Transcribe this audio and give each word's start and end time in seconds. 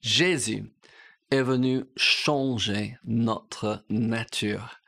Jésus 0.00 0.64
est 1.30 1.42
venu 1.42 1.84
changer 1.96 2.96
notre 3.04 3.84
nature. 3.90 4.78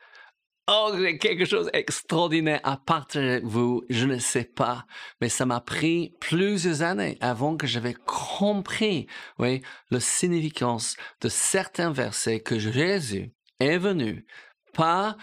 Oh, 0.67 0.93
j'ai 0.97 1.17
quelque 1.17 1.43
chose 1.43 1.69
d'extraordinaire 1.73 2.61
à 2.63 2.77
partager 2.77 3.31
avec 3.31 3.43
vous. 3.43 3.83
Je 3.89 4.05
ne 4.05 4.19
sais 4.19 4.45
pas, 4.45 4.85
mais 5.19 5.27
ça 5.27 5.45
m'a 5.45 5.59
pris 5.59 6.15
plusieurs 6.19 6.81
années 6.81 7.17
avant 7.19 7.57
que 7.57 7.67
j'avais 7.67 7.95
compris, 8.05 9.07
oui, 9.37 9.61
la 9.89 9.99
significance 9.99 10.95
de 11.19 11.29
certains 11.29 11.91
versets 11.91 12.39
que 12.39 12.57
Jésus 12.57 13.31
est 13.59 13.77
venu 13.77 14.25
pas 14.73 15.17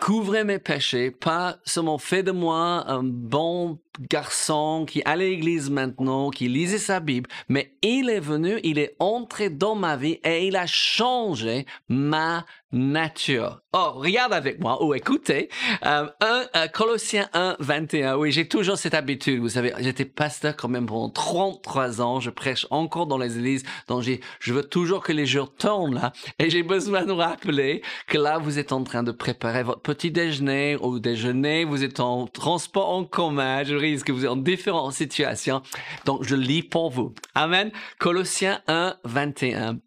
couvrir 0.00 0.44
mes 0.44 0.58
péchés, 0.60 1.10
pas 1.10 1.58
seulement 1.64 1.98
fait 1.98 2.22
de 2.22 2.30
moi 2.30 2.88
un 2.88 3.02
bon 3.02 3.80
garçon 4.00 4.86
qui 4.88 5.02
allait 5.04 5.26
à 5.26 5.30
l'église 5.30 5.68
maintenant, 5.68 6.30
qui 6.30 6.48
lisait 6.48 6.78
sa 6.78 7.00
Bible, 7.00 7.28
mais 7.48 7.72
il 7.82 8.08
est 8.08 8.20
venu, 8.20 8.60
il 8.62 8.78
est 8.78 8.94
entré 8.98 9.50
dans 9.50 9.74
ma 9.74 9.96
vie 9.96 10.20
et 10.24 10.46
il 10.46 10.56
a 10.56 10.66
changé 10.66 11.66
ma 11.88 12.44
nature. 12.72 13.62
Oh, 13.72 13.92
regarde 13.94 14.32
avec 14.32 14.60
moi 14.60 14.82
ou 14.84 14.94
écoutez, 14.94 15.48
euh, 15.84 16.06
euh, 16.22 16.66
Colossiens 16.72 17.28
1, 17.32 17.56
21. 17.60 18.16
Oui, 18.16 18.30
j'ai 18.30 18.46
toujours 18.48 18.76
cette 18.76 18.94
habitude. 18.94 19.40
Vous 19.40 19.48
savez, 19.50 19.72
j'étais 19.78 20.04
pasteur 20.04 20.56
quand 20.56 20.68
même 20.68 20.86
pendant 20.86 21.10
33 21.10 22.00
ans. 22.00 22.20
Je 22.20 22.30
prêche 22.30 22.66
encore 22.70 23.06
dans 23.06 23.18
les 23.18 23.38
églises. 23.38 23.62
Donc, 23.88 24.04
je 24.40 24.52
veux 24.52 24.62
toujours 24.62 25.02
que 25.02 25.12
les 25.12 25.26
jours 25.26 25.54
tournent 25.54 25.94
là. 25.94 26.12
Et 26.38 26.50
j'ai 26.50 26.62
besoin 26.62 27.04
de 27.04 27.12
rappeler 27.12 27.82
que 28.06 28.18
là, 28.18 28.38
vous 28.38 28.58
êtes 28.58 28.72
en 28.72 28.82
train 28.84 29.02
de 29.02 29.12
préparer 29.12 29.62
votre 29.62 29.80
petit 29.80 30.10
déjeuner 30.10 30.76
ou 30.80 30.98
déjeuner. 30.98 31.64
Vous 31.64 31.84
êtes 31.84 32.00
en 32.00 32.26
transport 32.26 32.90
en 32.90 33.04
commun. 33.04 33.64
Que 33.96 34.12
vous 34.12 34.24
êtes 34.24 34.30
en 34.30 34.36
différentes 34.36 34.92
situations. 34.94 35.62
Donc, 36.04 36.24
je 36.24 36.34
lis 36.34 36.62
pour 36.62 36.90
vous. 36.90 37.14
Amen. 37.34 37.70
Colossiens 37.98 38.62
1, 38.66 38.96
21. 39.04 39.80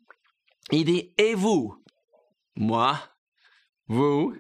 Il 0.72 0.86
dit, 0.86 1.14
et 1.18 1.34
vous, 1.34 1.75
moi, 2.56 3.00
vous, 3.88 4.34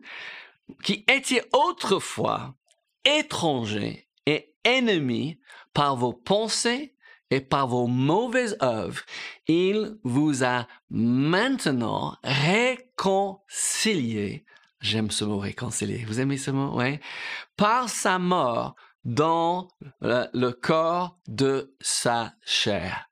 qui 0.83 1.03
étiez 1.07 1.41
autrefois 1.53 2.55
étrangers 3.03 4.07
et 4.25 4.53
ennemis 4.63 5.39
par 5.73 5.95
vos 5.95 6.13
pensées 6.13 6.95
et 7.29 7.41
par 7.41 7.67
vos 7.67 7.87
mauvaises 7.87 8.57
œuvres, 8.61 9.01
il 9.47 9.97
vous 10.03 10.43
a 10.43 10.67
maintenant 10.89 12.17
réconciliés. 12.23 13.35
J'aime 14.81 15.11
ce 15.11 15.23
mot 15.25 15.37
réconcilier. 15.37 16.03
Vous 16.05 16.19
aimez 16.19 16.37
ce 16.37 16.51
mot? 16.51 16.77
Oui. 16.77 16.99
Par 17.55 17.87
sa 17.87 18.19
mort 18.19 18.75
dans 19.05 19.67
le, 20.01 20.51
corps 20.51 21.17
de 21.27 21.75
sa 21.81 22.33
chair. 22.45 23.09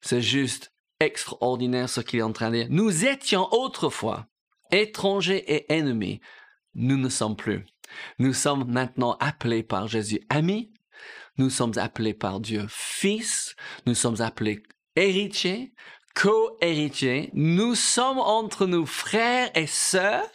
C'est 0.00 0.20
juste 0.20 0.72
extraordinaire 1.00 1.88
ce 1.88 2.00
qu'il 2.00 2.20
est 2.20 2.22
en 2.22 2.32
train 2.32 2.50
de 2.50 2.56
dire. 2.56 2.66
Nous 2.70 3.06
étions 3.06 3.48
autrefois 3.52 4.26
étrangers 4.70 5.44
et 5.52 5.72
ennemis. 5.72 6.20
Nous 6.74 6.96
ne 6.96 7.08
sommes 7.08 7.36
plus. 7.36 7.64
Nous 8.18 8.32
sommes 8.32 8.64
maintenant 8.70 9.16
appelés 9.20 9.62
par 9.62 9.88
Jésus 9.88 10.20
amis. 10.28 10.72
Nous 11.38 11.50
sommes 11.50 11.76
appelés 11.76 12.14
par 12.14 12.40
Dieu 12.40 12.66
fils. 12.68 13.56
Nous 13.86 13.94
sommes 13.94 14.20
appelés 14.20 14.62
héritiers, 14.96 15.72
co-héritiers. 16.14 17.30
Nous 17.34 17.74
sommes 17.74 18.18
entre 18.18 18.66
nous 18.66 18.86
frères 18.86 19.50
et 19.54 19.66
sœurs. 19.66 20.30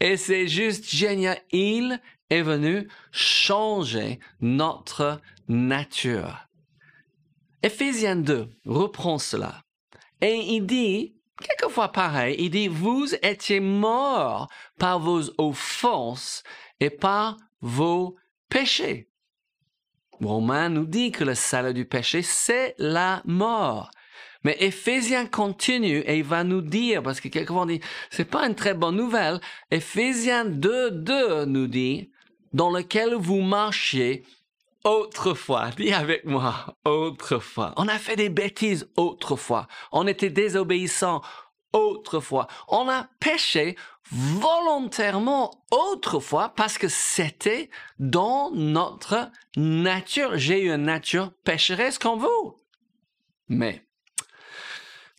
Et 0.00 0.16
c'est 0.16 0.48
juste 0.48 0.88
génial. 0.88 1.40
Il 1.50 2.00
est 2.30 2.42
venu 2.42 2.88
changer 3.12 4.18
notre 4.40 5.20
nature. 5.48 6.46
Éphésiens 7.62 8.16
2 8.16 8.48
reprend 8.64 9.18
cela. 9.18 9.62
Et 10.22 10.36
il 10.54 10.66
dit, 10.66 11.16
quelquefois 11.42 11.92
pareil, 11.92 12.36
il 12.38 12.50
dit, 12.50 12.68
vous 12.68 13.14
étiez 13.22 13.60
morts 13.60 14.48
par 14.78 14.98
vos 14.98 15.22
offenses 15.38 16.42
et 16.78 16.90
par 16.90 17.36
vos 17.60 18.16
péchés. 18.48 19.08
Romain 20.22 20.68
nous 20.68 20.84
dit 20.86 21.12
que 21.12 21.24
le 21.24 21.34
salaire 21.34 21.74
du 21.74 21.86
péché, 21.86 22.22
c'est 22.22 22.74
la 22.78 23.22
mort. 23.24 23.90
Mais 24.42 24.56
Éphésiens 24.60 25.26
continue 25.26 25.98
et 26.00 26.18
il 26.18 26.24
va 26.24 26.44
nous 26.44 26.62
dire, 26.62 27.02
parce 27.02 27.20
que 27.20 27.28
quelquefois 27.28 27.62
on 27.62 27.66
dit, 27.66 27.80
c'est 28.10 28.24
pas 28.24 28.46
une 28.46 28.54
très 28.54 28.74
bonne 28.74 28.96
nouvelle. 28.96 29.40
Éphésiens 29.70 30.46
2, 30.46 30.90
2 30.90 31.44
nous 31.44 31.66
dit, 31.66 32.10
dans 32.52 32.70
lequel 32.70 33.14
vous 33.14 33.40
marchiez 33.40 34.24
autrefois. 34.84 35.70
Dis 35.76 35.92
avec 35.92 36.24
moi, 36.24 36.76
autrefois. 36.84 37.72
On 37.76 37.88
a 37.88 37.98
fait 37.98 38.16
des 38.16 38.28
bêtises 38.28 38.88
autrefois. 38.96 39.66
On 39.92 40.06
était 40.06 40.30
désobéissants 40.30 41.22
autrefois. 41.72 42.48
On 42.68 42.88
a 42.88 43.08
péché 43.20 43.76
volontairement 44.12 45.62
autrefois 45.70 46.48
parce 46.50 46.78
que 46.78 46.88
c'était 46.88 47.70
dans 47.98 48.50
notre 48.50 49.30
nature. 49.56 50.36
J'ai 50.36 50.62
une 50.62 50.84
nature 50.84 51.32
pécheresse 51.44 51.98
comme 51.98 52.18
vous. 52.18 52.56
Mais 53.48 53.84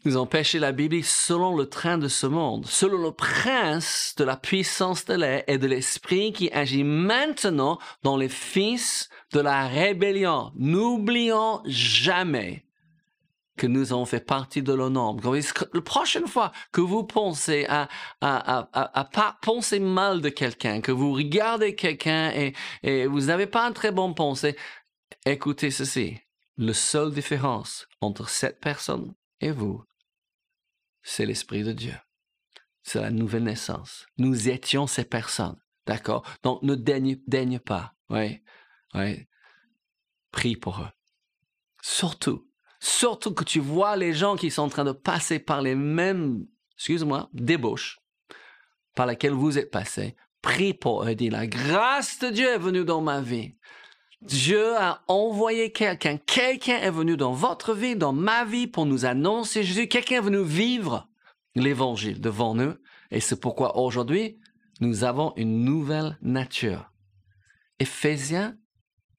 nous 0.05 0.17
empêcher 0.17 0.59
la 0.59 0.71
Bible 0.71 1.03
selon 1.03 1.55
le 1.55 1.67
train 1.67 1.97
de 1.97 2.07
ce 2.07 2.27
monde, 2.27 2.65
selon 2.65 2.97
le 2.97 3.11
prince 3.11 4.15
de 4.17 4.23
la 4.23 4.37
puissance 4.37 5.05
de 5.05 5.13
l'air 5.13 5.43
et 5.47 5.57
de 5.57 5.67
l'esprit 5.67 6.33
qui 6.33 6.51
agit 6.51 6.83
maintenant 6.83 7.79
dans 8.03 8.17
les 8.17 8.29
fils 8.29 9.09
de 9.31 9.39
la 9.39 9.67
rébellion. 9.67 10.51
N'oublions 10.55 11.61
jamais 11.65 12.65
que 13.57 13.67
nous 13.67 13.93
avons 13.93 14.05
fait 14.05 14.25
partie 14.25 14.63
de 14.63 14.73
l'homme. 14.73 15.19
La 15.73 15.81
prochaine 15.81 16.27
fois 16.27 16.51
que 16.71 16.81
vous 16.81 17.03
pensez 17.03 17.65
à, 17.69 17.87
à, 18.19 18.59
à, 18.59 18.99
à, 18.99 19.05
pas 19.05 19.37
penser 19.41 19.79
mal 19.79 20.21
de 20.21 20.29
quelqu'un, 20.29 20.81
que 20.81 20.91
vous 20.91 21.13
regardez 21.13 21.75
quelqu'un 21.75 22.31
et, 22.31 22.53
et 22.81 23.05
vous 23.05 23.21
n'avez 23.25 23.45
pas 23.45 23.67
un 23.67 23.71
très 23.71 23.91
bon 23.91 24.13
pensée, 24.13 24.55
écoutez 25.25 25.69
ceci. 25.69 26.17
La 26.57 26.73
seule 26.73 27.11
différence 27.11 27.87
entre 28.01 28.29
cette 28.29 28.59
personne 28.59 29.13
et 29.41 29.51
vous, 29.51 29.83
c'est 31.03 31.25
l'Esprit 31.25 31.63
de 31.63 31.71
Dieu. 31.71 31.95
C'est 32.83 33.01
la 33.01 33.11
nouvelle 33.11 33.43
naissance. 33.43 34.07
Nous 34.17 34.49
étions 34.49 34.87
ces 34.87 35.03
personnes. 35.03 35.59
D'accord? 35.85 36.25
Donc, 36.43 36.61
ne 36.63 36.75
daigne, 36.75 37.59
pas. 37.59 37.93
Oui. 38.09 38.41
Oui. 38.93 39.27
Prie 40.31 40.55
pour 40.55 40.79
eux. 40.79 40.89
Surtout, 41.81 42.47
surtout 42.79 43.33
que 43.33 43.43
tu 43.43 43.59
vois 43.59 43.95
les 43.97 44.13
gens 44.13 44.35
qui 44.35 44.51
sont 44.51 44.63
en 44.63 44.69
train 44.69 44.85
de 44.85 44.91
passer 44.91 45.39
par 45.39 45.61
les 45.61 45.75
mêmes, 45.75 46.45
excuse-moi, 46.75 47.29
débauches 47.33 47.99
par 48.95 49.07
lesquelles 49.07 49.33
vous 49.33 49.57
êtes 49.57 49.71
passés. 49.71 50.15
Prie 50.41 50.73
pour 50.73 51.03
eux. 51.03 51.15
Dis, 51.15 51.29
la 51.29 51.47
grâce 51.47 52.19
de 52.19 52.29
Dieu 52.29 52.47
est 52.47 52.57
venue 52.57 52.85
dans 52.85 53.01
ma 53.01 53.21
vie. 53.21 53.55
Dieu 54.21 54.75
a 54.77 55.01
envoyé 55.07 55.71
quelqu'un. 55.71 56.17
Quelqu'un 56.17 56.77
est 56.77 56.91
venu 56.91 57.17
dans 57.17 57.33
votre 57.33 57.73
vie, 57.73 57.95
dans 57.95 58.13
ma 58.13 58.45
vie, 58.45 58.67
pour 58.67 58.85
nous 58.85 59.05
annoncer 59.05 59.63
Jésus. 59.63 59.87
Quelqu'un 59.87 60.17
est 60.17 60.21
venu 60.21 60.43
vivre 60.43 61.07
l'évangile 61.55 62.21
devant 62.21 62.53
nous. 62.53 62.73
Et 63.09 63.19
c'est 63.19 63.39
pourquoi 63.39 63.77
aujourd'hui, 63.77 64.39
nous 64.79 65.03
avons 65.03 65.33
une 65.37 65.63
nouvelle 65.65 66.17
nature. 66.21 66.91
Éphésiens 67.79 68.57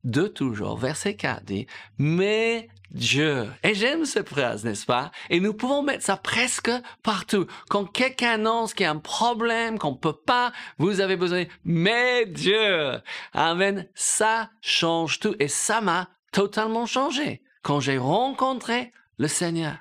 2 0.04 0.32
toujours, 0.32 0.76
verset 0.76 1.16
4 1.16 1.44
dit, 1.44 1.66
mais 1.98 2.68
Dieu. 2.90 3.48
Et 3.62 3.74
j'aime 3.74 4.04
cette 4.04 4.28
phrase, 4.28 4.64
n'est-ce 4.64 4.84
pas? 4.84 5.10
Et 5.30 5.40
nous 5.40 5.54
pouvons 5.54 5.82
mettre 5.82 6.04
ça 6.04 6.16
presque 6.16 6.70
partout. 7.02 7.46
Quand 7.68 7.86
quelqu'un 7.86 8.32
annonce 8.32 8.74
qu'il 8.74 8.84
y 8.84 8.86
a 8.86 8.90
un 8.90 8.98
problème, 8.98 9.78
qu'on 9.78 9.94
peut 9.94 10.12
pas, 10.12 10.52
vous 10.78 11.00
avez 11.00 11.16
besoin, 11.16 11.44
mais 11.64 12.26
Dieu. 12.26 13.00
Amen. 13.32 13.88
Ça 13.94 14.50
change 14.60 15.20
tout. 15.20 15.34
Et 15.38 15.48
ça 15.48 15.80
m'a 15.80 16.10
totalement 16.32 16.86
changé 16.86 17.42
quand 17.62 17.80
j'ai 17.80 17.98
rencontré 17.98 18.92
le 19.16 19.28
Seigneur. 19.28 19.78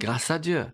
Grâce 0.00 0.30
à 0.30 0.38
Dieu 0.38 0.66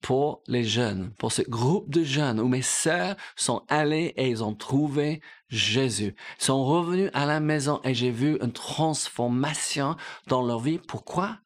pour 0.00 0.42
les 0.46 0.64
jeunes, 0.64 1.12
pour 1.18 1.32
ce 1.32 1.42
groupe 1.42 1.90
de 1.90 2.02
jeunes 2.02 2.40
où 2.40 2.48
mes 2.48 2.62
sœurs 2.62 3.16
sont 3.36 3.64
allées 3.68 4.14
et 4.16 4.28
ils 4.28 4.42
ont 4.42 4.54
trouvé 4.54 5.20
Jésus, 5.48 6.14
ils 6.38 6.44
sont 6.44 6.64
revenus 6.64 7.10
à 7.12 7.26
la 7.26 7.40
maison 7.40 7.80
et 7.84 7.94
j'ai 7.94 8.10
vu 8.10 8.38
une 8.40 8.52
transformation 8.52 9.96
dans 10.26 10.42
leur 10.42 10.60
vie. 10.60 10.78
Pourquoi? 10.78 11.38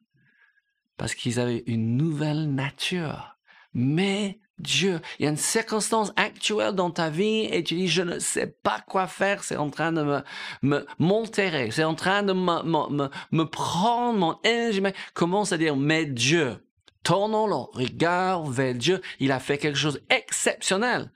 Parce 0.97 1.15
qu'ils 1.15 1.41
avaient 1.41 1.65
une 1.67 1.97
nouvelle 1.97 2.55
nature. 2.55 3.37
Mais 3.73 4.39
Dieu, 4.59 5.01
il 5.19 5.25
y 5.25 5.27
a 5.27 5.31
une 5.31 5.37
circonstance 5.37 6.13
actuelle 6.15 6.75
dans 6.75 6.91
ta 6.91 7.11
vie 7.11 7.49
et 7.51 7.65
tu 7.65 7.75
dis, 7.75 7.89
je 7.89 8.03
ne 8.03 8.21
sais 8.21 8.47
pas 8.47 8.81
quoi 8.87 9.09
faire, 9.09 9.43
c'est 9.43 9.57
en 9.57 9.69
train 9.69 9.91
de 9.91 10.03
me, 10.03 10.23
me 10.63 10.87
m'enterrer, 11.01 11.73
c'est 11.73 11.83
en 11.83 11.97
train 11.97 12.23
de 12.23 12.33
me, 12.33 12.63
me, 12.63 13.09
me, 13.33 13.45
prendre 13.45 14.19
mon 14.19 14.39
énergie. 14.45 14.81
Commence 15.13 15.51
à 15.51 15.59
dire, 15.59 15.75
mais 15.77 16.07
Dieu, 16.07 16.65
tournons 17.05 17.47
le 17.47 17.55
regard 17.55 18.45
vers 18.47 18.75
Dieu. 18.75 19.01
Il 19.21 19.31
a 19.31 19.39
fait 19.39 19.59
quelque 19.59 19.79
chose 19.79 20.01
d'exceptionnel. 20.11 21.13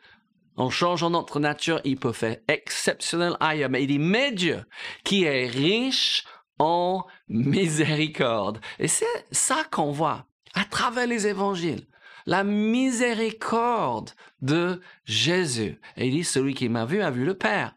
En 0.56 0.70
changeant 0.70 1.10
notre 1.10 1.40
nature, 1.40 1.80
il 1.84 1.98
peut 1.98 2.12
faire 2.12 2.36
exceptionnel 2.48 3.36
ailleurs. 3.40 3.70
Mais 3.70 3.82
il 3.82 3.88
dit, 3.88 3.98
mais 3.98 4.32
Dieu, 4.32 4.64
qui 5.04 5.24
est 5.24 5.46
riche 5.46 6.24
en 6.58 7.04
miséricorde. 7.28 8.60
Et 8.78 8.88
c'est 8.88 9.06
ça 9.32 9.64
qu'on 9.70 9.90
voit. 9.90 10.26
à 10.54 10.64
travers 10.64 11.06
les 11.06 11.26
évangiles, 11.26 11.86
la 12.26 12.42
miséricorde 12.42 14.10
de 14.40 14.80
Jésus. 15.04 15.80
Et 15.96 16.08
il 16.08 16.12
dit, 16.12 16.24
celui 16.24 16.54
qui 16.54 16.68
m'a 16.68 16.84
vu 16.84 17.02
a 17.02 17.10
vu 17.10 17.24
le 17.24 17.36
Père. 17.36 17.76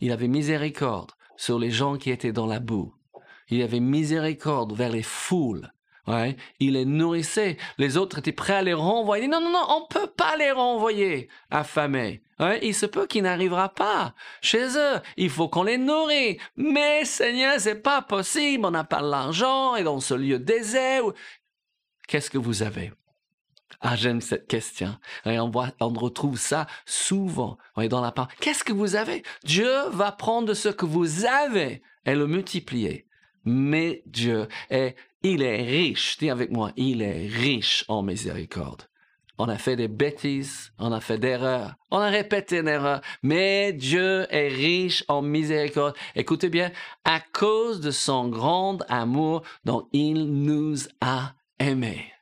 Il 0.00 0.12
avait 0.12 0.28
miséricorde 0.28 1.12
sur 1.36 1.58
les 1.58 1.70
gens 1.70 1.96
qui 1.96 2.10
étaient 2.10 2.32
dans 2.32 2.46
la 2.46 2.60
boue. 2.60 2.94
Il 3.48 3.62
avait 3.62 3.80
miséricorde 3.80 4.74
vers 4.74 4.90
les 4.90 5.02
foules. 5.02 5.72
Il 6.60 6.74
les 6.74 6.84
nourrissait. 6.84 7.56
Les 7.78 7.96
autres 7.96 8.18
étaient 8.18 8.32
prêts 8.32 8.54
à 8.54 8.62
les 8.62 8.74
renvoyer. 8.74 9.26
Non, 9.28 9.40
non, 9.40 9.50
non, 9.50 9.64
on 9.68 9.86
peut 9.86 10.06
pas 10.06 10.36
les 10.36 10.50
renvoyer 10.50 11.28
affamés. 11.50 12.22
Il 12.62 12.74
se 12.74 12.86
peut 12.86 13.06
qu'il 13.06 13.22
n'arrivera 13.22 13.70
pas 13.70 14.14
chez 14.42 14.76
eux. 14.76 15.00
Il 15.16 15.30
faut 15.30 15.48
qu'on 15.48 15.62
les 15.62 15.78
nourrit. 15.78 16.38
Mais 16.56 17.04
Seigneur, 17.04 17.58
c'est 17.58 17.82
pas 17.82 18.02
possible. 18.02 18.66
On 18.66 18.70
n'a 18.70 18.84
pas 18.84 19.00
l'argent 19.00 19.76
et 19.76 19.84
dans 19.84 20.00
ce 20.00 20.14
lieu 20.14 20.38
désert. 20.38 21.04
Qu'est-ce 22.06 22.30
que 22.30 22.38
vous 22.38 22.62
avez? 22.62 22.92
Ah, 23.80 23.96
j'aime 23.96 24.20
cette 24.20 24.46
question. 24.46 24.96
On, 25.24 25.50
voit, 25.50 25.72
on 25.80 25.88
retrouve 25.88 26.38
ça 26.38 26.66
souvent 26.86 27.58
dans 27.76 28.00
la 28.00 28.12
parole. 28.12 28.32
Qu'est-ce 28.40 28.64
que 28.64 28.72
vous 28.72 28.96
avez? 28.96 29.22
Dieu 29.44 29.70
va 29.90 30.12
prendre 30.12 30.54
ce 30.54 30.68
que 30.68 30.86
vous 30.86 31.24
avez 31.24 31.82
et 32.04 32.14
le 32.14 32.26
multiplier. 32.26 33.06
Mais 33.44 34.02
Dieu 34.06 34.48
est 34.70 34.96
il 35.26 35.42
est 35.42 35.62
riche, 35.62 36.18
dis 36.18 36.28
avec 36.28 36.50
moi, 36.50 36.70
il 36.76 37.00
est 37.00 37.26
riche 37.26 37.86
en 37.88 38.02
miséricorde. 38.02 38.82
On 39.38 39.48
a 39.48 39.56
fait 39.56 39.74
des 39.74 39.88
bêtises, 39.88 40.70
on 40.78 40.92
a 40.92 41.00
fait 41.00 41.18
d'erreurs, 41.18 41.74
on 41.90 41.98
a 41.98 42.08
répété 42.08 42.58
une 42.58 42.68
erreur, 42.68 43.00
mais 43.22 43.72
Dieu 43.72 44.26
est 44.30 44.48
riche 44.48 45.02
en 45.08 45.22
miséricorde. 45.22 45.96
Écoutez 46.14 46.50
bien, 46.50 46.70
à 47.04 47.20
cause 47.20 47.80
de 47.80 47.90
son 47.90 48.28
grand 48.28 48.82
amour 48.88 49.42
dont 49.64 49.88
il 49.92 50.26
nous 50.26 50.76
a 51.00 51.32
aimés. 51.58 52.12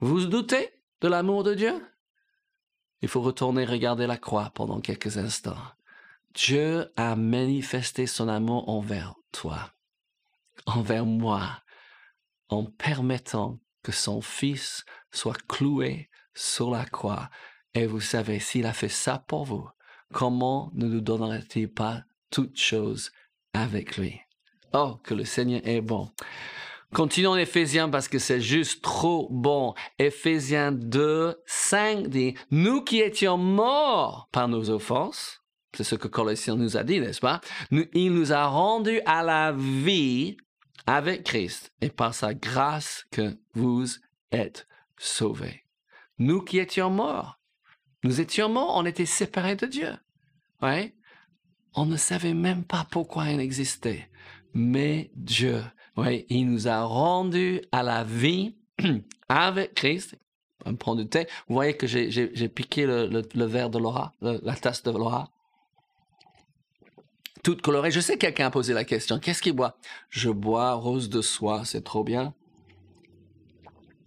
Vous 0.00 0.18
vous 0.18 0.26
doutez 0.26 0.68
de 1.00 1.08
l'amour 1.08 1.44
de 1.44 1.54
Dieu? 1.54 1.82
Il 3.00 3.08
faut 3.08 3.22
retourner 3.22 3.64
regarder 3.64 4.06
la 4.06 4.18
croix 4.18 4.52
pendant 4.54 4.80
quelques 4.80 5.16
instants. 5.16 5.56
Dieu 6.34 6.92
a 6.96 7.16
manifesté 7.16 8.06
son 8.06 8.28
amour 8.28 8.68
envers 8.68 9.14
toi, 9.32 9.72
envers 10.66 11.06
moi, 11.06 11.62
en 12.48 12.64
permettant 12.64 13.60
que 13.82 13.92
son 13.92 14.20
Fils 14.20 14.84
soit 15.10 15.40
cloué 15.48 16.08
sur 16.34 16.70
la 16.70 16.84
croix. 16.84 17.30
Et 17.74 17.86
vous 17.86 18.00
savez, 18.00 18.38
s'il 18.38 18.66
a 18.66 18.72
fait 18.72 18.88
ça 18.88 19.18
pour 19.18 19.44
vous, 19.44 19.68
comment 20.12 20.70
ne 20.74 20.86
nous 20.86 21.00
donnerait-il 21.00 21.72
pas 21.72 22.02
toutes 22.30 22.58
choses 22.58 23.10
avec 23.54 23.96
lui? 23.96 24.20
Oh, 24.72 24.98
que 25.02 25.14
le 25.14 25.24
Seigneur 25.24 25.60
est 25.64 25.80
bon. 25.80 26.10
Continuons 26.94 27.36
Éphésiens 27.36 27.88
parce 27.88 28.08
que 28.08 28.18
c'est 28.18 28.40
juste 28.40 28.82
trop 28.82 29.28
bon. 29.30 29.74
Éphésiens 29.98 30.72
2, 30.72 31.42
5 31.46 32.08
dit, 32.08 32.34
nous 32.50 32.82
qui 32.82 33.00
étions 33.00 33.38
morts 33.38 34.28
par 34.30 34.48
nos 34.48 34.68
offenses, 34.68 35.41
c'est 35.74 35.84
ce 35.84 35.94
que 35.94 36.08
Colossiens 36.08 36.56
nous 36.56 36.76
a 36.76 36.84
dit, 36.84 37.00
n'est-ce 37.00 37.20
pas? 37.20 37.40
il 37.70 38.12
nous 38.12 38.32
a 38.32 38.46
rendus 38.46 39.00
à 39.06 39.22
la 39.22 39.52
vie 39.52 40.36
avec 40.86 41.24
Christ 41.24 41.72
et 41.80 41.90
par 41.90 42.14
sa 42.14 42.34
grâce 42.34 43.06
que 43.10 43.36
vous 43.54 43.86
êtes 44.30 44.66
sauvés. 44.98 45.64
Nous 46.18 46.42
qui 46.42 46.58
étions 46.58 46.90
morts, 46.90 47.38
nous 48.04 48.20
étions 48.20 48.48
morts, 48.48 48.74
on 48.76 48.84
était 48.84 49.06
séparés 49.06 49.56
de 49.56 49.66
Dieu. 49.66 49.92
Ouais? 50.60 50.94
On 51.74 51.86
ne 51.86 51.96
savait 51.96 52.34
même 52.34 52.64
pas 52.64 52.86
pourquoi 52.90 53.30
il 53.30 53.40
existait. 53.40 54.08
Mais 54.54 55.10
Dieu, 55.14 55.62
ouais, 55.96 56.26
il 56.28 56.50
nous 56.50 56.68
a 56.68 56.82
rendus 56.82 57.62
à 57.72 57.82
la 57.82 58.04
vie 58.04 58.56
avec 59.28 59.74
Christ. 59.74 60.18
On 60.64 60.76
prend 60.76 60.94
du 60.94 61.08
thé. 61.08 61.26
Vous 61.48 61.54
voyez 61.54 61.76
que 61.76 61.86
j'ai 61.86 62.48
piqué 62.48 62.86
le, 62.86 63.44
verre 63.46 63.70
de 63.70 63.78
Laura, 63.78 64.12
la 64.20 64.54
tasse 64.54 64.82
de 64.82 64.90
Laura 64.90 65.30
toute 67.42 67.62
colorée. 67.62 67.90
Je 67.90 68.00
sais 68.00 68.14
que 68.14 68.20
quelqu'un 68.20 68.46
a 68.46 68.50
posé 68.50 68.72
la 68.72 68.84
question. 68.84 69.18
Qu'est-ce 69.18 69.42
qu'il 69.42 69.54
boit? 69.54 69.76
Je 70.10 70.30
bois 70.30 70.72
rose 70.74 71.08
de 71.08 71.22
soie, 71.22 71.64
c'est 71.64 71.82
trop 71.82 72.04
bien. 72.04 72.34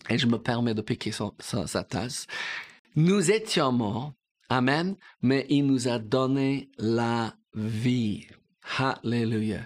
Et 0.10 0.18
je 0.18 0.28
me 0.28 0.38
permets 0.38 0.74
de 0.74 0.82
piquer 0.82 1.12
sa 1.12 1.84
tasse. 1.84 2.28
Nous 2.96 3.32
étions 3.32 3.72
morts, 3.72 4.14
Amen, 4.50 4.96
mais 5.22 5.46
il 5.50 5.66
nous 5.66 5.88
a 5.88 5.98
donné 5.98 6.70
la 6.78 7.36
vie. 7.56 8.28
Alléluia. 8.78 9.62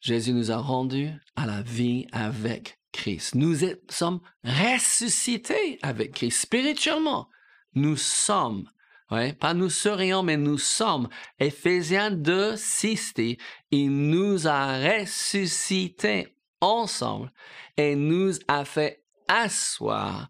Jésus 0.00 0.32
nous 0.32 0.52
a 0.52 0.58
rendus 0.58 1.10
à 1.34 1.46
la 1.46 1.62
vie 1.62 2.06
avec 2.12 2.78
Christ. 2.92 3.34
Nous 3.34 3.56
sommes 3.88 4.20
ressuscités 4.44 5.78
avec 5.82 6.12
Christ 6.12 6.42
spirituellement. 6.42 7.28
Nous 7.74 7.96
sommes 7.96 8.70
Pas 9.08 9.54
nous 9.54 9.70
serions, 9.70 10.22
mais 10.22 10.36
nous 10.36 10.58
sommes. 10.58 11.08
Éphésiens 11.38 12.10
2, 12.10 12.56
6 12.56 13.14
dit, 13.14 13.38
il 13.70 13.90
nous 14.10 14.48
a 14.48 14.78
ressuscités 14.78 16.36
ensemble 16.60 17.32
et 17.76 17.94
nous 17.94 18.32
a 18.48 18.64
fait 18.64 19.04
asseoir 19.28 20.28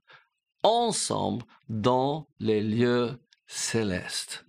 ensemble 0.62 1.44
dans 1.69 2.28
les 2.38 2.61
lieux 2.61 3.19
célestes 3.46 4.44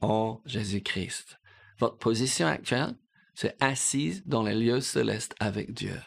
en 0.00 0.40
Jésus-Christ. 0.46 1.38
Votre 1.78 1.98
position 1.98 2.46
actuelle, 2.46 2.96
c'est 3.34 3.56
assise 3.60 4.22
dans 4.26 4.42
les 4.42 4.54
lieux 4.54 4.80
célestes 4.80 5.34
avec 5.40 5.72
Dieu. 5.72 6.00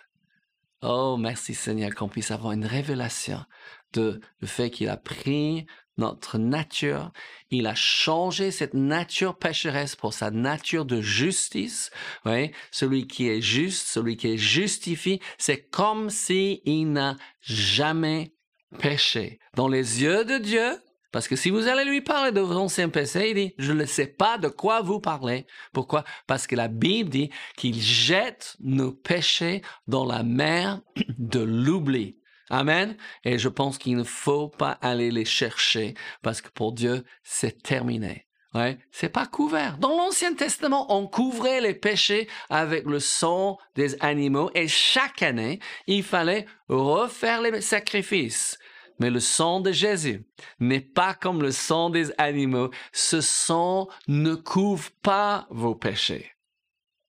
Oh, 0.82 1.16
merci 1.18 1.54
Seigneur 1.54 1.94
qu'on 1.94 2.10
puisse 2.10 2.32
avoir 2.32 2.54
une 2.54 2.66
révélation 2.66 3.46
de 3.94 4.20
le 4.40 4.48
fait 4.48 4.72
qu'il 4.72 4.90
a 4.90 4.98
pris 4.98 5.68
notre 5.98 6.38
nature. 6.38 7.12
Il 7.50 7.68
a 7.68 7.76
changé 7.76 8.52
cette 8.52 8.74
nature 8.74 9.38
pécheresse 9.38 9.96
pour 9.96 10.14
sa 10.14 10.32
nature 10.32 10.86
de 10.86 11.02
justice. 11.02 11.92
Oui, 12.26 12.52
celui 12.72 13.08
qui 13.08 13.30
est 13.30 13.42
juste, 13.42 13.88
celui 13.88 14.18
qui 14.18 14.30
est 14.30 14.38
justifié, 14.38 15.22
c'est 15.38 15.70
comme 15.70 16.10
s'il 16.10 16.92
n'a 16.92 17.18
jamais 17.42 18.34
péché. 18.80 19.40
Dans 19.56 19.68
les 19.68 20.02
yeux 20.02 20.24
de 20.24 20.38
Dieu, 20.38 20.78
parce 21.12 21.28
que 21.28 21.36
si 21.36 21.50
vous 21.50 21.68
allez 21.68 21.84
lui 21.84 22.02
parler 22.02 22.32
de 22.32 22.40
vos 22.40 22.56
anciens 22.56 22.90
péchés, 22.90 23.32
il 23.32 23.36
dit, 23.36 23.54
je 23.58 23.74
ne 23.74 23.86
sais 23.86 24.08
pas 24.08 24.38
de 24.38 24.48
quoi 24.48 24.82
vous 24.82 25.02
parlez. 25.02 25.46
Pourquoi? 25.74 26.06
Parce 26.26 26.48
que 26.48 26.56
la 26.56 26.70
Bible 26.70 27.10
dit 27.10 27.30
qu'il 27.58 27.80
jette 27.82 28.56
nos 28.62 28.94
péchés 28.94 29.62
dans 29.88 30.06
la 30.06 30.24
mer 30.24 30.80
de 31.18 31.42
l'oubli. 31.42 32.21
Amen. 32.52 32.98
Et 33.24 33.38
je 33.38 33.48
pense 33.48 33.78
qu'il 33.78 33.96
ne 33.96 34.04
faut 34.04 34.50
pas 34.50 34.78
aller 34.82 35.10
les 35.10 35.24
chercher 35.24 35.94
parce 36.22 36.42
que 36.42 36.50
pour 36.50 36.74
Dieu, 36.74 37.06
c'est 37.24 37.64
terminé. 37.64 38.28
Ouais, 38.54 38.78
c'est 38.92 39.08
pas 39.08 39.26
couvert. 39.26 39.78
Dans 39.78 39.96
l'Ancien 39.96 40.34
Testament, 40.34 40.94
on 40.94 41.08
couvrait 41.08 41.62
les 41.62 41.74
péchés 41.74 42.28
avec 42.50 42.86
le 42.86 43.00
sang 43.00 43.58
des 43.76 43.96
animaux 44.02 44.52
et 44.54 44.68
chaque 44.68 45.24
année, 45.24 45.60
il 45.88 46.04
fallait 46.04 46.46
refaire 46.68 47.42
les 47.42 47.62
sacrifices. 47.62 48.60
Mais 49.00 49.10
le 49.10 49.22
sang 49.22 49.62
de 49.62 49.72
Jésus 49.72 50.26
n'est 50.60 50.82
pas 50.82 51.14
comme 51.14 51.42
le 51.42 51.52
sang 51.52 51.90
des 51.90 52.12
animaux. 52.18 52.70
Ce 52.92 53.22
sang 53.22 53.88
ne 54.10 54.36
couvre 54.36 54.90
pas 55.02 55.48
vos 55.50 55.74
péchés. 55.74 56.34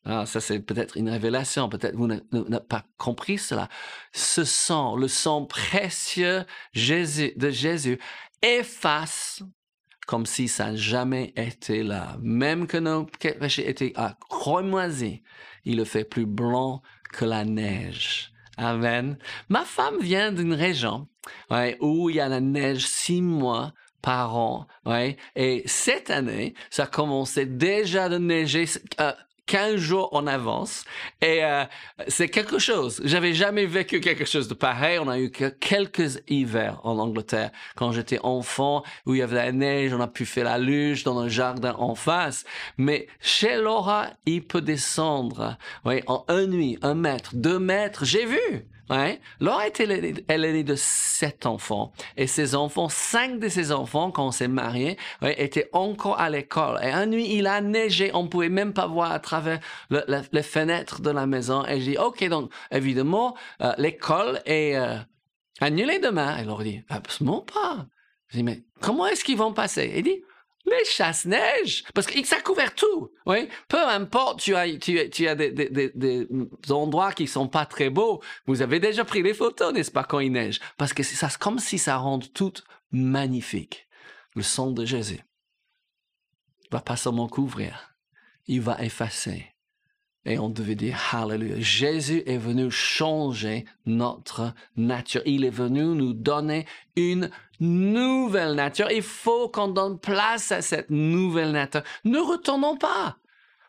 Ah, 0.04 0.26
ça 0.26 0.40
c'est 0.40 0.58
peut-être 0.58 0.96
une 0.96 1.08
révélation, 1.08 1.68
peut-être 1.68 1.94
vous 1.94 2.08
n'avez 2.08 2.64
pas 2.68 2.84
compris 2.98 3.38
cela. 3.38 3.68
Ce 4.12 4.44
sang, 4.44 4.96
le 4.96 5.06
sang 5.06 5.44
précieux 5.44 6.44
de 6.74 7.50
Jésus, 7.50 7.98
efface 8.42 9.42
comme 10.06 10.26
si 10.26 10.48
ça 10.48 10.70
n'a 10.70 10.76
jamais 10.76 11.32
été 11.36 11.82
là. 11.82 12.16
Même 12.20 12.66
que 12.66 12.76
nos 12.76 13.04
péchés 13.04 13.68
étaient 13.68 13.92
à 13.94 14.16
cromoisis, 14.28 15.20
il 15.64 15.76
le 15.76 15.84
fait 15.84 16.04
plus 16.04 16.26
blanc 16.26 16.82
que 17.12 17.24
la 17.24 17.44
neige. 17.44 18.32
Amen. 18.56 19.16
Ma 19.48 19.64
femme 19.64 20.00
vient 20.00 20.32
d'une 20.32 20.54
région 20.54 21.08
où 21.80 22.10
il 22.10 22.16
y 22.16 22.20
a 22.20 22.28
la 22.28 22.40
neige 22.40 22.86
six 22.86 23.22
mois 23.22 23.72
par 24.02 24.36
an. 24.36 24.66
Ouais, 24.84 25.16
et 25.36 25.62
cette 25.66 26.10
année, 26.10 26.54
ça 26.70 26.86
commençait 26.86 27.46
déjà 27.46 28.08
de 28.08 28.18
neiger 28.18 28.64
euh, 29.00 29.12
15 29.46 29.76
jours 29.76 30.08
en 30.12 30.26
avance. 30.26 30.84
Et 31.20 31.44
euh, 31.44 31.64
c'est 32.08 32.28
quelque 32.28 32.58
chose. 32.58 33.00
J'avais 33.04 33.34
jamais 33.34 33.66
vécu 33.66 34.00
quelque 34.00 34.24
chose 34.24 34.48
de 34.48 34.54
pareil. 34.54 34.98
On 34.98 35.08
a 35.08 35.18
eu 35.18 35.30
quelques 35.30 36.22
hivers 36.28 36.80
en 36.84 36.98
Angleterre 36.98 37.50
quand 37.76 37.92
j'étais 37.92 38.18
enfant 38.22 38.82
où 39.06 39.14
il 39.14 39.18
y 39.18 39.22
avait 39.22 39.36
la 39.36 39.52
neige, 39.52 39.92
on 39.92 40.00
a 40.00 40.08
pu 40.08 40.26
faire 40.26 40.44
la 40.44 40.58
luge 40.58 41.04
dans 41.04 41.18
un 41.18 41.28
jardin 41.28 41.74
en 41.78 41.94
face. 41.94 42.44
Mais 42.78 43.06
chez 43.20 43.56
Laura, 43.56 44.10
il 44.26 44.44
peut 44.44 44.60
descendre 44.60 45.56
oui, 45.84 46.02
en 46.06 46.24
une 46.28 46.50
nuit, 46.50 46.78
un 46.82 46.94
mètre, 46.94 47.30
deux 47.34 47.58
mètres. 47.58 48.04
J'ai 48.04 48.26
vu. 48.26 48.66
Ouais. 48.90 49.20
Laura 49.40 49.68
est 49.68 49.80
née 49.80 50.64
de 50.64 50.74
sept 50.74 51.46
enfants. 51.46 51.92
Et 52.16 52.26
ses 52.26 52.54
enfants, 52.54 52.88
cinq 52.88 53.38
de 53.38 53.48
ses 53.48 53.72
enfants, 53.72 54.10
quand 54.10 54.26
on 54.26 54.32
s'est 54.32 54.48
mariés, 54.48 54.98
ouais, 55.22 55.40
étaient 55.42 55.70
encore 55.72 56.20
à 56.20 56.28
l'école. 56.28 56.78
Et 56.82 56.90
un 56.90 57.06
nuit, 57.06 57.26
il 57.30 57.46
a 57.46 57.60
neigé. 57.60 58.10
On 58.12 58.26
pouvait 58.26 58.48
même 58.48 58.72
pas 58.72 58.86
voir 58.86 59.12
à 59.12 59.18
travers 59.18 59.60
les 59.90 60.42
fenêtres 60.42 61.00
de 61.00 61.10
la 61.10 61.26
maison. 61.26 61.64
Et 61.66 61.80
j'ai 61.80 61.92
dit, 61.92 61.98
OK, 61.98 62.26
donc, 62.28 62.52
évidemment, 62.70 63.36
euh, 63.62 63.72
l'école 63.78 64.40
est, 64.44 64.76
euh, 64.76 64.98
Annulez 65.62 66.00
demain. 66.00 66.36
Elle 66.38 66.46
leur 66.46 66.62
dit, 66.62 66.82
absolument 66.88 67.40
pas. 67.40 67.86
Je 68.28 68.38
dis, 68.38 68.42
mais 68.42 68.64
comment 68.80 69.06
est-ce 69.06 69.22
qu'ils 69.24 69.36
vont 69.36 69.52
passer? 69.52 69.92
Il 69.94 70.02
dit, 70.02 70.22
les 70.64 70.84
chasse-neige, 70.84 71.84
parce 71.94 72.06
que 72.06 72.24
ça 72.24 72.40
couvert 72.40 72.74
tout. 72.74 73.10
Oui, 73.26 73.48
peu 73.68 73.80
importe, 73.80 74.40
tu 74.40 74.54
as, 74.54 74.68
tu, 74.78 75.10
tu 75.10 75.26
as 75.26 75.34
des, 75.34 75.50
des, 75.50 75.90
des, 75.94 76.28
endroits 76.70 77.12
qui 77.12 77.26
sont 77.26 77.48
pas 77.48 77.66
très 77.66 77.90
beaux. 77.90 78.22
Vous 78.46 78.62
avez 78.62 78.78
déjà 78.78 79.04
pris 79.04 79.22
les 79.22 79.34
photos, 79.34 79.72
n'est-ce 79.72 79.90
pas, 79.90 80.04
quand 80.04 80.20
il 80.20 80.32
neige? 80.32 80.60
Parce 80.76 80.92
que 80.92 81.02
c'est 81.02 81.38
comme 81.38 81.58
si 81.58 81.78
ça 81.78 81.96
rend 81.96 82.20
tout 82.20 82.54
magnifique. 82.92 83.88
Le 84.34 84.42
sang 84.42 84.70
de 84.70 84.84
Jésus 84.84 85.20
va 86.70 86.80
pas 86.80 86.96
seulement 86.96 87.28
couvrir, 87.28 87.94
il 88.46 88.60
va 88.60 88.82
effacer. 88.82 89.51
Et 90.24 90.38
on 90.38 90.48
devait 90.48 90.76
dire 90.76 90.96
Hallelujah. 91.12 91.58
Jésus 91.58 92.22
est 92.26 92.38
venu 92.38 92.70
changer 92.70 93.64
notre 93.86 94.54
nature. 94.76 95.22
Il 95.26 95.44
est 95.44 95.50
venu 95.50 95.82
nous 95.82 96.12
donner 96.12 96.66
une 96.96 97.30
nouvelle 97.58 98.54
nature. 98.54 98.90
Il 98.90 99.02
faut 99.02 99.48
qu'on 99.48 99.68
donne 99.68 99.98
place 99.98 100.52
à 100.52 100.62
cette 100.62 100.90
nouvelle 100.90 101.52
nature. 101.52 101.82
Ne 102.04 102.18
retournons 102.18 102.76
pas 102.76 103.16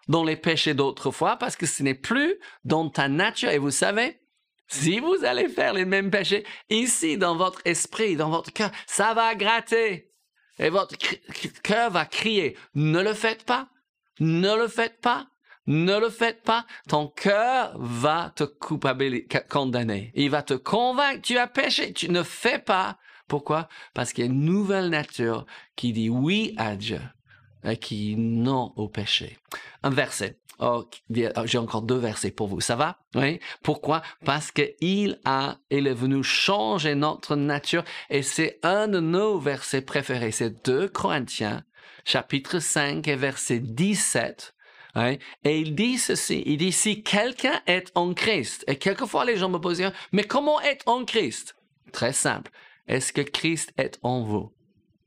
dans 0.08 0.24
les 0.24 0.36
péchés 0.36 0.74
d'autrefois 0.74 1.38
parce 1.38 1.56
que 1.56 1.66
ce 1.66 1.82
n'est 1.82 1.94
plus 1.96 2.36
dans 2.66 2.90
ta 2.90 3.08
nature. 3.08 3.50
Et 3.50 3.58
vous 3.58 3.72
savez, 3.72 4.20
si 4.68 5.00
vous 5.00 5.24
allez 5.24 5.50
faire 5.50 5.74
les 5.74 5.86
mêmes 5.86 6.12
péchés 6.12 6.46
ici 6.70 7.18
dans 7.18 7.36
votre 7.36 7.62
esprit, 7.66 8.16
dans 8.16 8.30
votre 8.30 8.54
cœur, 8.54 8.72
ça 8.86 9.14
va 9.14 9.34
gratter. 9.36 10.12
Et 10.60 10.70
votre 10.70 10.96
cœur 11.64 11.90
va 11.90 12.06
crier, 12.06 12.56
ne 12.76 13.02
le 13.02 13.14
faites 13.14 13.44
pas, 13.44 13.70
ne 14.20 14.56
le 14.56 14.68
faites 14.68 15.02
pas, 15.02 15.28
ne 15.68 15.98
le 16.00 16.10
faites 16.10 16.44
pas. 16.44 16.66
Ton 16.88 17.08
cœur 17.08 17.76
va 17.78 18.32
te 18.36 18.44
condamner. 18.44 20.12
Il 20.16 20.30
va 20.30 20.44
te 20.44 20.54
convaincre, 20.54 21.22
tu 21.22 21.38
as 21.38 21.48
péché, 21.48 21.94
tu 21.94 22.10
ne 22.10 22.24
fais 22.24 22.60
pas. 22.60 22.98
Pourquoi? 23.28 23.68
Parce 23.94 24.14
qu'il 24.14 24.26
y 24.26 24.28
a 24.28 24.32
une 24.32 24.46
nouvelle 24.46 24.90
nature 24.90 25.46
qui 25.76 25.94
dit 25.94 26.10
oui 26.10 26.54
à 26.58 26.76
Dieu 26.76 27.02
et 27.64 27.78
qui 27.78 27.96
dit 27.96 28.16
non 28.18 28.74
au 28.76 28.90
péché. 28.90 29.38
Un 29.84 29.90
verset. 29.90 30.40
Oh, 30.60 30.88
j'ai 31.10 31.58
encore 31.58 31.82
deux 31.82 31.98
versets 31.98 32.32
pour 32.32 32.48
vous. 32.48 32.62
Ça 32.62 32.76
va? 32.76 33.00
Oui. 33.16 33.40
Pourquoi? 33.64 34.02
Parce 34.24 34.52
qu'il 34.52 35.20
a, 35.26 35.58
il 35.72 35.88
est 35.88 35.94
venu 35.94 36.24
changer 36.24 36.96
notre 36.96 37.36
nature 37.36 37.84
et 38.10 38.22
c'est 38.22 38.60
un 38.64 38.88
de 38.88 39.00
nos 39.00 39.40
versets 39.40 39.82
préférés. 39.82 40.32
C'est 40.32 40.64
2 40.66 40.90
Corinthiens, 40.90 41.64
chapitre 42.06 42.60
5 42.60 43.08
et 43.08 43.16
verset 43.16 43.60
17. 43.60 44.54
Et 44.96 45.60
il 45.60 45.76
dit 45.76 45.98
ceci, 45.98 46.44
il 46.46 46.58
dit, 46.58 46.72
si 46.72 47.02
quelqu'un 47.04 47.62
est 47.66 47.92
en 47.96 48.14
Christ, 48.14 48.64
et 48.68 48.78
quelquefois 48.78 49.26
les 49.26 49.38
gens 49.38 49.50
me 49.50 49.58
posent, 49.58 49.82
mais 50.12 50.24
comment 50.24 50.62
être 50.62 50.88
en 50.88 51.04
Christ? 51.04 51.56
Très 51.92 52.14
simple. 52.14 52.52
Est-ce 52.88 53.14
que 53.14 53.22
Christ 53.22 53.74
est 53.78 54.00
en 54.04 54.22
vous? 54.22 54.52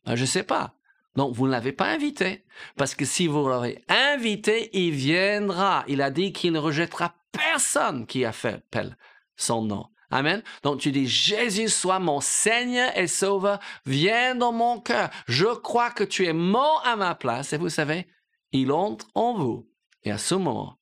Ben, 0.04 0.16
je 0.16 0.22
ne 0.22 0.26
sais 0.26 0.42
pas. 0.42 0.74
Donc, 1.14 1.34
vous 1.34 1.46
ne 1.46 1.52
l'avez 1.52 1.72
pas 1.72 1.86
invité. 1.86 2.44
Parce 2.76 2.94
que 2.94 3.04
si 3.04 3.26
vous 3.26 3.48
l'avez 3.48 3.82
invité, 3.88 4.70
il 4.72 4.92
viendra. 4.92 5.84
Il 5.88 6.02
a 6.02 6.10
dit 6.10 6.32
qu'il 6.32 6.52
ne 6.52 6.58
rejettera 6.58 7.14
personne 7.32 8.06
qui 8.06 8.24
a 8.24 8.32
fait 8.32 8.54
appel 8.54 8.96
son 9.36 9.62
nom. 9.62 9.86
Amen. 10.10 10.42
Donc 10.62 10.80
tu 10.80 10.92
dis, 10.92 11.08
Jésus, 11.08 11.68
sois 11.68 11.98
mon 11.98 12.20
Seigneur 12.20 12.96
et 12.96 13.08
Sauveur, 13.08 13.58
viens 13.84 14.36
dans 14.36 14.52
mon 14.52 14.78
cœur. 14.80 15.10
Je 15.26 15.46
crois 15.46 15.90
que 15.90 16.04
tu 16.04 16.26
es 16.26 16.32
mort 16.32 16.82
à 16.86 16.96
ma 16.96 17.14
place. 17.14 17.52
Et 17.52 17.58
vous 17.58 17.68
savez, 17.68 18.06
il 18.52 18.70
entre 18.70 19.06
en 19.14 19.34
vous. 19.34 19.68
Et 20.06 20.10
à 20.12 20.18
ce 20.18 20.36
moment, 20.36 20.78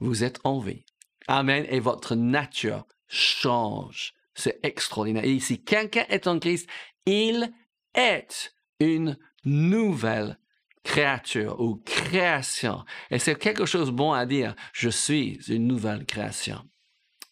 vous 0.00 0.24
êtes 0.24 0.40
en 0.44 0.58
vie. 0.58 0.84
Amen. 1.28 1.66
Et 1.68 1.78
votre 1.78 2.14
nature 2.14 2.86
change. 3.06 4.14
C'est 4.34 4.58
extraordinaire. 4.62 5.24
Et 5.24 5.38
si 5.40 5.62
quelqu'un 5.62 6.06
est 6.08 6.26
en 6.26 6.38
Christ, 6.38 6.68
il 7.04 7.52
est 7.94 8.54
une 8.80 9.18
nouvelle 9.44 10.38
créature 10.82 11.60
ou 11.60 11.76
création. 11.84 12.82
Et 13.10 13.18
c'est 13.18 13.38
quelque 13.38 13.66
chose 13.66 13.88
de 13.88 13.92
bon 13.92 14.12
à 14.12 14.24
dire. 14.24 14.56
Je 14.72 14.88
suis 14.88 15.38
une 15.48 15.66
nouvelle 15.66 16.06
création. 16.06 16.64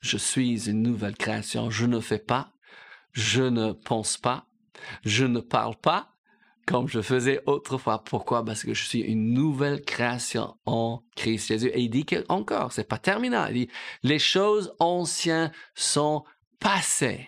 Je 0.00 0.18
suis 0.18 0.68
une 0.68 0.82
nouvelle 0.82 1.16
création. 1.16 1.70
Je 1.70 1.87
ne 1.87 2.00
fais 2.00 2.18
pas, 2.18 2.52
je 3.12 3.42
ne 3.42 3.73
pense 3.73 4.18
pas, 4.18 4.47
je 5.04 5.25
ne 5.25 5.40
parle 5.40 5.76
pas, 5.76 6.10
comme 6.71 6.87
je 6.87 7.03
faisais 7.03 7.43
autrefois. 7.47 8.05
Pourquoi? 8.05 8.45
Parce 8.45 8.62
que 8.62 8.75
je 8.75 8.85
suis 8.85 9.00
une 9.00 9.35
nouvelle 9.35 9.83
création 9.83 10.55
en 10.67 11.03
Christ 11.17 11.49
Jésus. 11.49 11.67
Et 11.75 11.81
il 11.81 11.91
dit 11.91 12.05
que, 12.05 12.25
encore, 12.29 12.71
c'est 12.71 12.85
pas 12.85 12.99
terminé. 12.99 13.37
Il 13.49 13.55
dit, 13.55 13.69
les 14.05 14.21
choses 14.21 14.73
anciennes 14.79 15.50
sont 15.75 16.23
passées. 16.61 17.27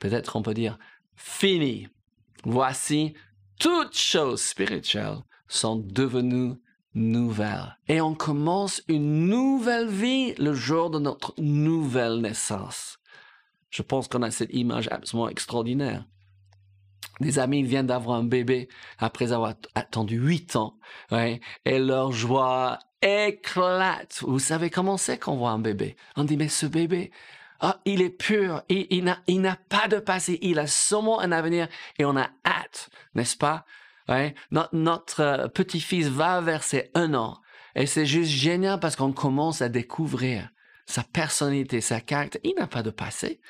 Peut-être 0.00 0.34
on 0.34 0.42
peut 0.42 0.54
dire 0.54 0.76
finies. 1.14 1.86
Voici, 2.42 3.14
toutes 3.60 3.96
choses 3.96 4.42
spirituelles 4.42 5.18
sont 5.46 5.76
devenues 5.76 6.54
nouvelles. 6.94 7.78
Et 7.86 8.00
on 8.00 8.16
commence 8.16 8.82
une 8.88 9.28
nouvelle 9.28 9.88
vie 9.88 10.34
le 10.34 10.52
jour 10.52 10.90
de 10.90 10.98
notre 10.98 11.32
nouvelle 11.38 12.20
naissance. 12.20 12.98
Je 13.70 13.82
pense 13.82 14.08
qu'on 14.08 14.22
a 14.22 14.32
cette 14.32 14.52
image 14.52 14.88
absolument 14.90 15.28
extraordinaire. 15.28 16.04
Des 17.20 17.38
amis 17.38 17.62
viennent 17.62 17.86
d'avoir 17.86 18.18
un 18.18 18.24
bébé 18.24 18.68
après 18.98 19.32
avoir 19.32 19.54
attendu 19.74 20.16
huit 20.16 20.56
ans, 20.56 20.76
ouais, 21.12 21.40
et 21.64 21.78
leur 21.78 22.12
joie 22.12 22.78
éclate. 23.02 24.20
Vous 24.22 24.38
savez 24.38 24.70
comment 24.70 24.96
c'est 24.96 25.18
qu'on 25.18 25.36
voit 25.36 25.50
un 25.50 25.58
bébé? 25.58 25.96
On 26.16 26.24
dit 26.24 26.36
mais 26.36 26.48
ce 26.48 26.66
bébé, 26.66 27.12
ah, 27.60 27.80
il 27.84 28.02
est 28.02 28.10
pur, 28.10 28.62
il, 28.68 29.04
n'a, 29.04 29.56
pas 29.68 29.88
de 29.88 29.98
passé, 29.98 30.38
il 30.42 30.58
a 30.58 30.66
seulement 30.66 31.20
un 31.20 31.32
avenir 31.32 31.68
et 31.98 32.04
on 32.04 32.16
a 32.16 32.28
hâte, 32.44 32.90
n'est-ce 33.14 33.36
pas? 33.36 33.64
Notre, 34.72 35.20
euh, 35.20 35.48
petit-fils 35.48 36.08
va 36.08 36.40
verser 36.40 36.90
un 36.94 37.14
an 37.14 37.38
et 37.74 37.86
c'est 37.86 38.06
juste 38.06 38.30
génial 38.30 38.80
parce 38.80 38.96
qu'on 38.96 39.12
commence 39.12 39.62
à 39.62 39.68
découvrir 39.68 40.50
sa 40.86 41.02
personnalité, 41.02 41.80
sa 41.80 42.00
caractère. 42.00 42.40
Il 42.44 42.54
n'a 42.58 42.66
pas 42.66 42.82
de 42.82 42.90
passé, 42.90 43.40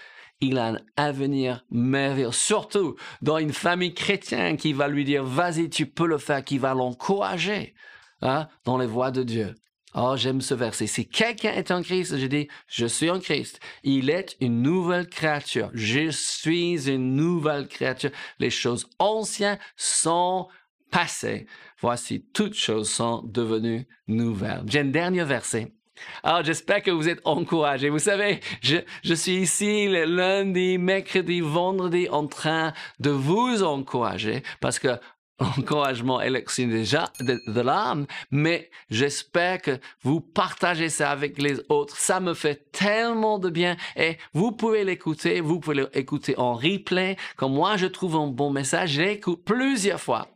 il 0.40 0.58
a 0.58 0.68
un 0.68 0.78
avenir 0.96 1.64
merveilleux, 1.70 2.32
surtout 2.32 2.96
dans 3.22 3.38
une 3.38 3.52
famille 3.52 3.94
chrétienne 3.94 4.56
qui 4.56 4.72
va 4.72 4.88
lui 4.88 5.04
dire, 5.04 5.24
vas-y, 5.24 5.70
tu 5.70 5.86
peux 5.86 6.06
le 6.06 6.18
faire, 6.18 6.44
qui 6.44 6.58
va 6.58 6.74
l'encourager 6.74 7.74
hein, 8.20 8.48
dans 8.64 8.78
les 8.78 8.86
voies 8.86 9.10
de 9.10 9.22
Dieu. 9.22 9.54
Oh, 9.96 10.14
j'aime 10.16 10.40
ce 10.40 10.54
verset. 10.54 10.88
Si 10.88 11.08
quelqu'un 11.08 11.52
est 11.52 11.70
en 11.70 11.80
Christ, 11.80 12.18
je 12.18 12.26
dis, 12.26 12.48
je 12.66 12.86
suis 12.86 13.10
en 13.10 13.20
Christ. 13.20 13.60
Il 13.84 14.10
est 14.10 14.36
une 14.40 14.60
nouvelle 14.60 15.08
créature. 15.08 15.70
Je 15.72 16.10
suis 16.10 16.88
une 16.90 17.14
nouvelle 17.14 17.68
créature. 17.68 18.10
Les 18.40 18.50
choses 18.50 18.88
anciennes 18.98 19.58
sont 19.76 20.48
passées. 20.90 21.46
Voici, 21.80 22.26
toutes 22.32 22.54
choses 22.54 22.90
sont 22.90 23.22
devenues 23.22 23.86
nouvelles. 24.08 24.64
J'ai 24.66 24.80
un 24.80 24.86
dernier 24.86 25.22
verset 25.22 25.72
alors, 26.22 26.44
j'espère 26.44 26.82
que 26.82 26.90
vous 26.90 27.08
êtes 27.08 27.20
encouragés. 27.24 27.88
Vous 27.88 27.98
savez, 27.98 28.40
je, 28.62 28.78
je 29.02 29.14
suis 29.14 29.36
ici 29.36 29.88
le 29.88 30.04
lundi, 30.04 30.78
mercredi, 30.78 31.40
vendredi 31.40 32.08
en 32.10 32.26
train 32.26 32.72
de 32.98 33.10
vous 33.10 33.62
encourager 33.62 34.42
parce 34.60 34.78
que 34.78 34.98
l'encouragement 35.40 36.20
est 36.20 36.30
déjà 36.58 37.12
de, 37.20 37.60
l'âme, 37.60 38.06
mais 38.30 38.70
j'espère 38.90 39.60
que 39.60 39.78
vous 40.02 40.20
partagez 40.20 40.88
ça 40.88 41.10
avec 41.10 41.40
les 41.40 41.60
autres. 41.68 41.96
Ça 41.96 42.20
me 42.20 42.34
fait 42.34 42.70
tellement 42.70 43.38
de 43.38 43.50
bien 43.50 43.76
et 43.96 44.16
vous 44.32 44.52
pouvez 44.52 44.84
l'écouter, 44.84 45.40
vous 45.40 45.58
pouvez 45.58 45.86
l'écouter 45.94 46.38
en 46.38 46.54
replay. 46.54 47.16
Comme 47.36 47.54
moi, 47.54 47.76
je 47.76 47.86
trouve 47.86 48.16
un 48.16 48.28
bon 48.28 48.50
message, 48.50 48.90
je 48.90 49.02
l'écoute 49.02 49.44
plusieurs 49.44 50.00
fois. 50.00 50.28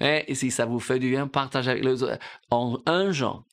Et 0.00 0.34
si 0.34 0.50
ça 0.50 0.66
vous 0.66 0.80
fait 0.80 0.98
du 0.98 1.10
bien, 1.10 1.26
partagez 1.26 1.70
avec 1.70 1.84
les 1.84 2.02
autres. 2.02 2.18
En 2.50 2.78
un 2.86 3.12
genre, 3.12 3.44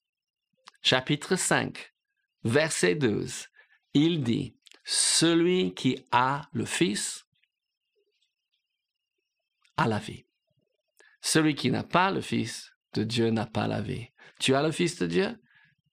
chapitre 0.83 1.37
5, 1.37 1.93
verset 2.43 2.95
12, 2.95 3.47
il 3.93 4.21
dit, 4.21 4.55
celui 4.83 5.73
qui 5.73 6.05
a 6.11 6.49
le 6.51 6.65
Fils 6.65 7.25
a 9.77 9.87
la 9.87 9.97
vie. 9.97 10.25
Celui 11.21 11.55
qui 11.55 11.71
n'a 11.71 11.83
pas 11.83 12.11
le 12.11 12.19
Fils 12.19 12.73
de 12.93 13.03
Dieu 13.03 13.29
n'a 13.29 13.45
pas 13.45 13.65
la 13.65 13.81
vie. 13.81 14.09
Tu 14.39 14.53
as 14.53 14.61
le 14.61 14.71
Fils 14.71 14.99
de 14.99 15.07
Dieu, 15.07 15.41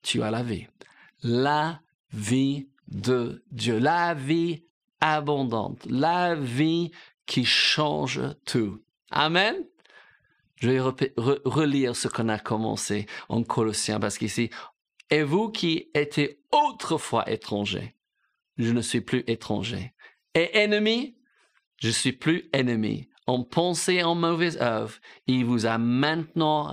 tu 0.01 0.21
as 0.23 0.29
la 0.29 0.43
vie. 0.43 0.67
La 1.23 1.81
vie 2.11 2.67
de 2.89 3.45
Dieu, 3.49 3.79
la 3.79 4.13
vie 4.13 4.65
abondante, 4.99 5.85
la 5.89 6.35
vie 6.35 6.91
qui 7.25 7.45
change 7.45 8.19
tout. 8.45 8.83
Amen. 9.09 9.55
Je 10.57 10.69
vais 10.69 10.79
relire 10.79 11.95
ce 11.95 12.07
qu'on 12.07 12.29
a 12.29 12.37
commencé 12.37 13.07
en 13.29 13.41
Colossiens 13.41 13.99
parce 13.99 14.19
qu'ici, 14.19 14.51
et 15.11 15.23
vous 15.23 15.49
qui 15.49 15.89
étiez 15.93 16.41
autrefois 16.51 17.29
étrangers, 17.29 17.95
je 18.57 18.71
ne 18.71 18.81
suis 18.81 19.01
plus 19.01 19.23
étranger. 19.27 19.93
Et 20.33 20.57
ennemi, 20.57 21.17
je 21.77 21.89
suis 21.89 22.13
plus 22.13 22.49
ennemi. 22.53 23.09
en 23.27 23.43
pensée 23.43 24.03
en 24.03 24.15
mauvaise 24.15 24.57
œuvre, 24.57 24.95
il 25.27 25.45
vous 25.45 25.65
a 25.65 25.77
maintenant 25.77 26.67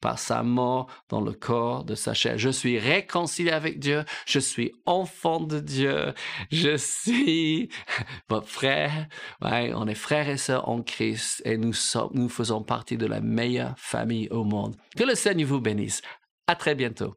par 0.00 0.18
sa 0.18 0.42
mort 0.42 0.88
dans 1.08 1.20
le 1.20 1.32
corps 1.32 1.84
de 1.84 1.94
sa 1.94 2.14
chair. 2.14 2.38
Je 2.38 2.50
suis 2.50 2.78
réconcilié 2.78 3.50
avec 3.50 3.78
Dieu, 3.78 4.04
je 4.26 4.38
suis 4.38 4.72
enfant 4.86 5.40
de 5.40 5.60
Dieu, 5.60 6.12
je 6.50 6.76
suis 6.76 7.68
votre 8.28 8.48
frère. 8.48 9.06
Ouais, 9.40 9.72
on 9.74 9.86
est 9.86 9.94
frères 9.94 10.28
et 10.28 10.36
sœurs 10.36 10.68
en 10.68 10.82
Christ 10.82 11.42
et 11.44 11.56
nous, 11.56 11.72
sommes, 11.72 12.10
nous 12.12 12.28
faisons 12.28 12.62
partie 12.62 12.96
de 12.96 13.06
la 13.06 13.20
meilleure 13.20 13.74
famille 13.78 14.28
au 14.30 14.44
monde. 14.44 14.76
Que 14.96 15.04
le 15.04 15.14
Seigneur 15.14 15.48
vous 15.48 15.60
bénisse. 15.60 16.02
À 16.46 16.54
très 16.54 16.74
bientôt. 16.74 17.14